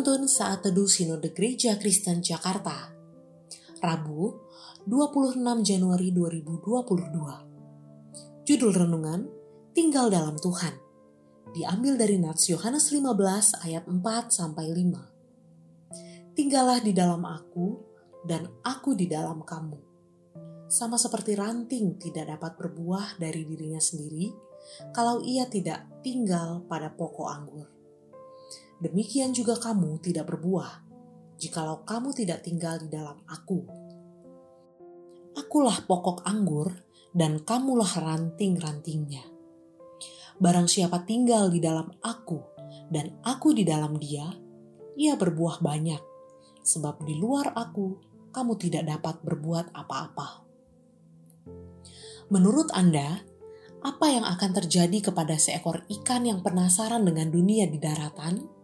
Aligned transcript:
Penuntun 0.00 0.32
Saat 0.32 0.64
Teduh 0.64 0.88
Sinode 0.88 1.28
Gereja 1.28 1.76
Kristen 1.76 2.24
Jakarta. 2.24 2.88
Rabu 3.84 4.32
26 4.88 5.60
Januari 5.60 6.08
2022 6.08 8.48
Judul 8.48 8.72
Renungan 8.72 9.28
Tinggal 9.76 10.08
dalam 10.08 10.40
Tuhan. 10.40 10.72
Diambil 11.52 12.00
dari 12.00 12.16
Nats 12.16 12.48
Yohanes 12.48 12.88
15 12.88 13.60
ayat 13.60 13.84
4 13.84 14.00
sampai 14.32 14.72
5 14.72 16.32
Tinggallah 16.32 16.80
di 16.80 16.96
dalam 16.96 17.20
aku 17.20 17.84
dan 18.24 18.48
aku 18.64 18.96
di 18.96 19.04
dalam 19.04 19.44
kamu. 19.44 19.76
Sama 20.72 20.96
seperti 20.96 21.36
ranting 21.36 22.00
tidak 22.00 22.40
dapat 22.40 22.56
berbuah 22.56 23.20
dari 23.20 23.44
dirinya 23.44 23.76
sendiri 23.76 24.32
kalau 24.96 25.20
ia 25.20 25.44
tidak 25.44 25.84
tinggal 26.00 26.64
pada 26.64 26.88
pokok 26.88 27.28
anggur 27.28 27.79
demikian 28.80 29.36
juga 29.36 29.56
kamu 29.60 30.00
tidak 30.00 30.32
berbuah, 30.32 30.84
jikalau 31.40 31.84
kamu 31.84 32.12
tidak 32.16 32.44
tinggal 32.44 32.76
di 32.80 32.88
dalam 32.88 33.20
aku. 33.28 33.64
Akulah 35.36 35.84
pokok 35.86 36.26
anggur, 36.26 36.72
dan 37.10 37.42
kamulah 37.42 37.90
ranting-rantingnya. 37.90 39.26
Barang 40.40 40.70
siapa 40.70 41.04
tinggal 41.04 41.52
di 41.52 41.60
dalam 41.60 41.90
aku, 42.00 42.40
dan 42.88 43.18
aku 43.22 43.52
di 43.52 43.66
dalam 43.66 43.98
dia, 43.98 44.30
ia 44.96 45.14
berbuah 45.18 45.60
banyak, 45.60 46.02
sebab 46.64 47.02
di 47.04 47.18
luar 47.18 47.52
aku 47.56 47.98
kamu 48.30 48.52
tidak 48.56 48.84
dapat 48.86 49.16
berbuat 49.26 49.74
apa-apa. 49.74 50.46
Menurut 52.30 52.70
Anda, 52.70 53.26
apa 53.82 54.06
yang 54.06 54.22
akan 54.22 54.50
terjadi 54.54 55.10
kepada 55.10 55.34
seekor 55.34 55.82
ikan 55.88 56.28
yang 56.28 56.46
penasaran 56.46 57.02
dengan 57.02 57.32
dunia 57.32 57.66
di 57.66 57.80
daratan? 57.80 58.59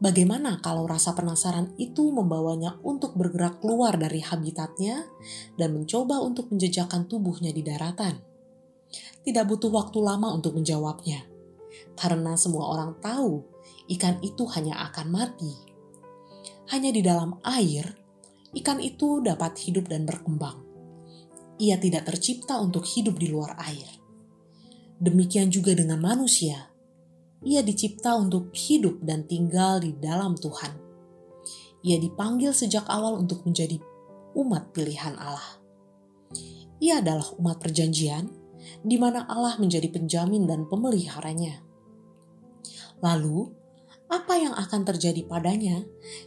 Bagaimana 0.00 0.64
kalau 0.64 0.88
rasa 0.88 1.12
penasaran 1.12 1.76
itu 1.76 2.08
membawanya 2.08 2.80
untuk 2.80 3.12
bergerak 3.20 3.60
keluar 3.60 4.00
dari 4.00 4.24
habitatnya 4.24 5.04
dan 5.60 5.76
mencoba 5.76 6.24
untuk 6.24 6.48
menjejakkan 6.48 7.04
tubuhnya 7.04 7.52
di 7.52 7.60
daratan? 7.60 8.16
Tidak 9.20 9.44
butuh 9.44 9.68
waktu 9.68 10.00
lama 10.00 10.32
untuk 10.32 10.56
menjawabnya, 10.56 11.28
karena 12.00 12.32
semua 12.40 12.72
orang 12.72 12.96
tahu 13.04 13.44
ikan 13.92 14.16
itu 14.24 14.48
hanya 14.56 14.88
akan 14.88 15.06
mati. 15.12 15.52
Hanya 16.72 16.96
di 16.96 17.04
dalam 17.04 17.36
air, 17.44 17.92
ikan 18.56 18.80
itu 18.80 19.20
dapat 19.20 19.60
hidup 19.60 19.84
dan 19.84 20.08
berkembang. 20.08 20.64
Ia 21.60 21.76
tidak 21.76 22.08
tercipta 22.08 22.56
untuk 22.56 22.88
hidup 22.88 23.20
di 23.20 23.28
luar 23.28 23.52
air. 23.68 24.00
Demikian 24.96 25.52
juga 25.52 25.76
dengan 25.76 26.00
manusia 26.00 26.69
ia 27.40 27.64
dicipta 27.64 28.12
untuk 28.20 28.52
hidup 28.52 29.00
dan 29.00 29.24
tinggal 29.24 29.80
di 29.80 29.96
dalam 29.96 30.36
Tuhan. 30.36 30.76
Ia 31.80 31.96
dipanggil 31.96 32.52
sejak 32.52 32.84
awal 32.92 33.16
untuk 33.16 33.48
menjadi 33.48 33.80
umat 34.36 34.76
pilihan 34.76 35.16
Allah. 35.16 35.56
Ia 36.84 37.00
adalah 37.00 37.24
umat 37.40 37.56
perjanjian, 37.56 38.28
di 38.84 39.00
mana 39.00 39.24
Allah 39.24 39.56
menjadi 39.56 39.88
penjamin 39.88 40.44
dan 40.44 40.68
pemeliharanya. 40.68 41.64
Lalu, 43.00 43.48
apa 44.12 44.36
yang 44.36 44.52
akan 44.52 44.84
terjadi 44.84 45.24
padanya 45.24 45.80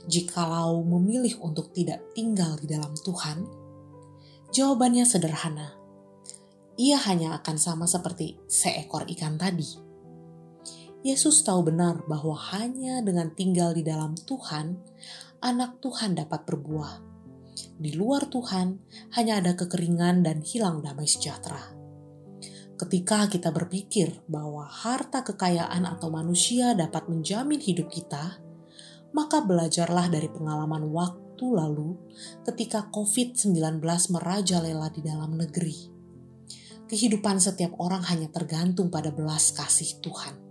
jikalau 0.10 0.82
memilih 0.82 1.38
untuk 1.46 1.70
tidak 1.78 2.02
tinggal 2.18 2.58
di 2.58 2.74
dalam 2.74 2.98
Tuhan? 2.98 3.46
Jawabannya 4.50 5.06
sederhana. 5.06 5.78
Ia 6.74 6.98
hanya 7.06 7.38
akan 7.38 7.58
sama 7.62 7.86
seperti 7.86 8.42
seekor 8.50 9.06
ikan 9.14 9.38
tadi 9.38 9.93
Yesus 11.04 11.44
tahu 11.44 11.68
benar 11.68 12.08
bahwa 12.08 12.32
hanya 12.56 13.04
dengan 13.04 13.36
tinggal 13.36 13.76
di 13.76 13.84
dalam 13.84 14.16
Tuhan, 14.16 14.80
anak 15.44 15.84
Tuhan 15.84 16.16
dapat 16.16 16.48
berbuah. 16.48 17.04
Di 17.76 17.92
luar 17.92 18.32
Tuhan, 18.32 18.80
hanya 19.20 19.44
ada 19.44 19.52
kekeringan 19.52 20.24
dan 20.24 20.40
hilang 20.40 20.80
damai 20.80 21.04
sejahtera. 21.04 21.60
Ketika 22.80 23.28
kita 23.28 23.52
berpikir 23.52 24.24
bahwa 24.32 24.64
harta 24.64 25.28
kekayaan 25.28 25.84
atau 25.84 26.08
manusia 26.08 26.72
dapat 26.72 27.12
menjamin 27.12 27.60
hidup 27.60 27.92
kita, 27.92 28.40
maka 29.12 29.44
belajarlah 29.44 30.08
dari 30.08 30.32
pengalaman 30.32 30.88
waktu 30.88 31.46
lalu 31.52 32.00
ketika 32.48 32.88
COVID-19 32.96 33.84
merajalela 34.08 34.88
di 34.88 35.04
dalam 35.04 35.36
negeri. 35.36 35.92
Kehidupan 36.88 37.44
setiap 37.44 37.76
orang 37.80 38.08
hanya 38.08 38.32
tergantung 38.32 38.88
pada 38.88 39.12
belas 39.12 39.52
kasih 39.52 40.00
Tuhan. 40.00 40.43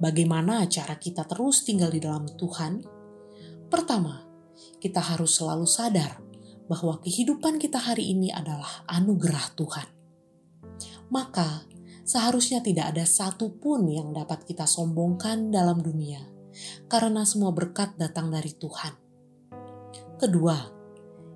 Bagaimana 0.00 0.64
cara 0.64 0.96
kita 0.96 1.28
terus 1.28 1.60
tinggal 1.60 1.92
di 1.92 2.00
dalam 2.00 2.24
Tuhan? 2.24 2.80
Pertama, 3.68 4.24
kita 4.80 4.96
harus 4.96 5.36
selalu 5.36 5.68
sadar 5.68 6.16
bahwa 6.72 7.04
kehidupan 7.04 7.60
kita 7.60 7.76
hari 7.76 8.16
ini 8.16 8.32
adalah 8.32 8.80
anugerah 8.88 9.52
Tuhan. 9.60 9.88
Maka, 11.12 11.68
seharusnya 12.08 12.64
tidak 12.64 12.96
ada 12.96 13.04
satupun 13.04 13.92
yang 13.92 14.16
dapat 14.16 14.48
kita 14.48 14.64
sombongkan 14.64 15.52
dalam 15.52 15.84
dunia, 15.84 16.24
karena 16.88 17.28
semua 17.28 17.52
berkat 17.52 17.92
datang 18.00 18.32
dari 18.32 18.56
Tuhan. 18.56 18.96
Kedua, 20.16 20.56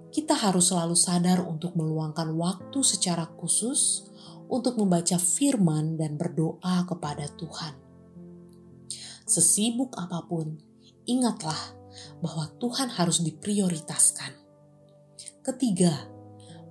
kita 0.09 0.41
harus 0.41 0.73
selalu 0.73 0.97
sadar 0.97 1.45
untuk 1.45 1.77
meluangkan 1.77 2.33
waktu 2.33 2.81
secara 2.81 3.29
khusus 3.29 4.09
untuk 4.49 4.81
membaca 4.81 5.21
firman 5.21 6.01
dan 6.01 6.17
berdoa 6.17 6.89
kepada 6.89 7.29
Tuhan 7.37 7.85
sesibuk 9.25 9.97
apa 9.97 10.25
pun, 10.29 10.57
ingatlah 11.09 11.57
bahwa 12.21 12.49
Tuhan 12.61 12.93
harus 12.93 13.21
diprioritaskan. 13.25 14.33
Ketiga, 15.45 16.09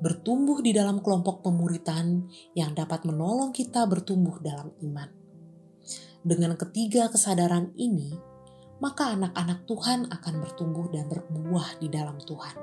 bertumbuh 0.02 0.60
di 0.60 0.74
dalam 0.74 1.00
kelompok 1.00 1.46
pemuritan 1.46 2.28
yang 2.58 2.74
dapat 2.74 3.06
menolong 3.06 3.54
kita 3.54 3.86
bertumbuh 3.86 4.42
dalam 4.42 4.74
iman. 4.82 5.10
Dengan 6.24 6.56
ketiga 6.56 7.12
kesadaran 7.12 7.76
ini, 7.76 8.16
maka 8.84 9.16
anak-anak 9.16 9.64
Tuhan 9.64 10.12
akan 10.12 10.34
bertumbuh 10.44 10.92
dan 10.92 11.08
berbuah 11.08 11.80
di 11.80 11.88
dalam 11.88 12.20
Tuhan. 12.20 12.56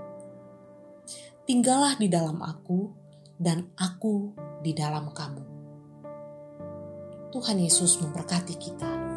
Tinggallah 1.49 1.97
di 1.97 2.09
dalam 2.13 2.45
aku, 2.45 2.93
dan 3.41 3.73
aku 3.81 4.37
di 4.61 4.77
dalam 4.77 5.09
kamu. 5.17 5.45
Tuhan 7.33 7.57
Yesus 7.57 7.97
memberkati 8.05 8.55
kita. 8.61 9.10